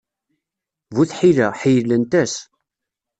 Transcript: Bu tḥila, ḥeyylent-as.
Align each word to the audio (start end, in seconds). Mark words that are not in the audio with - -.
Bu 0.93 1.01
tḥila, 1.09 1.47
ḥeyylent-as. 1.59 2.33